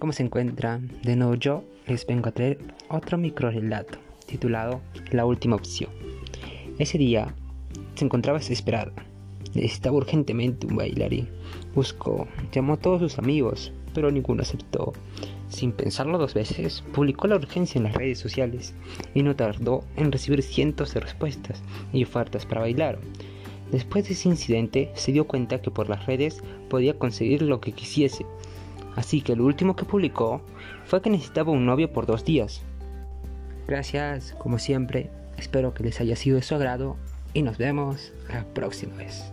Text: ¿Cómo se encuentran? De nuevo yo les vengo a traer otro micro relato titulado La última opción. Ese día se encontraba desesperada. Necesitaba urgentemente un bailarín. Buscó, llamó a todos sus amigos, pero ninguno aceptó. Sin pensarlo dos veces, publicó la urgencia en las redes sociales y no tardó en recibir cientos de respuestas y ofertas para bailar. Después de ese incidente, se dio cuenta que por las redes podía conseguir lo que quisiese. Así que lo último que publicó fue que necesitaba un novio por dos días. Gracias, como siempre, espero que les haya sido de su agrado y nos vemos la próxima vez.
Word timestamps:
¿Cómo 0.00 0.14
se 0.14 0.22
encuentran? 0.22 0.90
De 1.02 1.14
nuevo 1.14 1.34
yo 1.34 1.62
les 1.86 2.06
vengo 2.06 2.30
a 2.30 2.32
traer 2.32 2.56
otro 2.88 3.18
micro 3.18 3.50
relato 3.50 3.98
titulado 4.24 4.80
La 5.10 5.26
última 5.26 5.56
opción. 5.56 5.90
Ese 6.78 6.96
día 6.96 7.34
se 7.96 8.06
encontraba 8.06 8.38
desesperada. 8.38 8.92
Necesitaba 9.52 9.98
urgentemente 9.98 10.66
un 10.66 10.76
bailarín. 10.76 11.28
Buscó, 11.74 12.26
llamó 12.50 12.72
a 12.72 12.76
todos 12.78 13.02
sus 13.02 13.18
amigos, 13.18 13.74
pero 13.92 14.10
ninguno 14.10 14.40
aceptó. 14.40 14.94
Sin 15.50 15.72
pensarlo 15.72 16.16
dos 16.16 16.32
veces, 16.32 16.82
publicó 16.94 17.26
la 17.26 17.36
urgencia 17.36 17.78
en 17.78 17.84
las 17.84 17.94
redes 17.94 18.18
sociales 18.18 18.72
y 19.12 19.22
no 19.22 19.36
tardó 19.36 19.84
en 19.96 20.12
recibir 20.12 20.42
cientos 20.42 20.94
de 20.94 21.00
respuestas 21.00 21.62
y 21.92 22.04
ofertas 22.04 22.46
para 22.46 22.62
bailar. 22.62 22.98
Después 23.70 24.08
de 24.08 24.14
ese 24.14 24.30
incidente, 24.30 24.92
se 24.94 25.12
dio 25.12 25.26
cuenta 25.26 25.60
que 25.60 25.70
por 25.70 25.90
las 25.90 26.06
redes 26.06 26.42
podía 26.70 26.98
conseguir 26.98 27.42
lo 27.42 27.60
que 27.60 27.72
quisiese. 27.72 28.24
Así 29.00 29.22
que 29.22 29.34
lo 29.34 29.46
último 29.46 29.76
que 29.76 29.86
publicó 29.86 30.42
fue 30.84 31.00
que 31.00 31.08
necesitaba 31.08 31.52
un 31.52 31.64
novio 31.64 31.90
por 31.90 32.04
dos 32.04 32.22
días. 32.22 32.60
Gracias, 33.66 34.36
como 34.38 34.58
siempre, 34.58 35.10
espero 35.38 35.72
que 35.72 35.84
les 35.84 36.02
haya 36.02 36.16
sido 36.16 36.36
de 36.36 36.42
su 36.42 36.54
agrado 36.54 36.98
y 37.32 37.40
nos 37.40 37.56
vemos 37.56 38.12
la 38.28 38.44
próxima 38.52 38.94
vez. 38.96 39.32